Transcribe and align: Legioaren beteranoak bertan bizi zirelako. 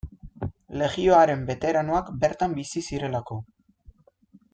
Legioaren 0.81 1.43
beteranoak 1.49 2.09
bertan 2.23 2.57
bizi 2.61 2.83
zirelako. 2.87 3.39